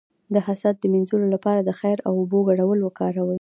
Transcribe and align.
د 0.33 0.35
حسد 0.45 0.75
د 0.79 0.83
مینځلو 0.93 1.27
لپاره 1.35 1.61
د 1.63 1.71
خیر 1.79 1.97
او 2.07 2.13
اوبو 2.21 2.39
ګډول 2.49 2.79
وکاروئ 2.83 3.29